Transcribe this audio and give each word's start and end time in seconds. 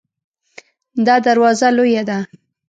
دا 1.05 1.15
دروازه 1.27 1.67
لویه 1.77 2.03
ده 2.09 2.17